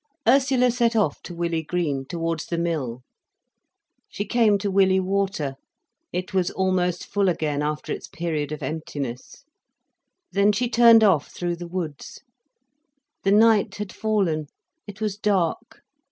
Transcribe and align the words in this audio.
Ursula 0.27 0.71
set 0.71 0.95
off 0.95 1.21
to 1.21 1.35
Willey 1.35 1.61
Green, 1.61 2.05
towards 2.05 2.47
the 2.47 2.57
mill. 2.57 3.03
She 4.09 4.25
came 4.25 4.57
to 4.57 4.71
Willey 4.71 4.99
Water. 4.99 5.57
It 6.11 6.33
was 6.33 6.49
almost 6.49 7.05
full 7.05 7.29
again, 7.29 7.61
after 7.61 7.93
its 7.93 8.07
period 8.07 8.51
of 8.51 8.63
emptiness. 8.63 9.43
Then 10.31 10.53
she 10.53 10.69
turned 10.69 11.03
off 11.03 11.31
through 11.31 11.57
the 11.57 11.67
woods. 11.67 12.19
The 13.23 13.31
night 13.31 13.75
had 13.75 13.93
fallen, 13.93 14.47
it 14.87 15.01
was 15.01 15.17
dark. 15.17 15.83